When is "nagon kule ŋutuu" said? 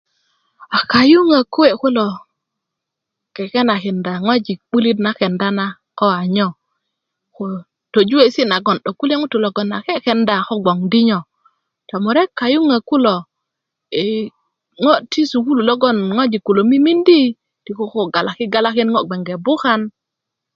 8.51-9.43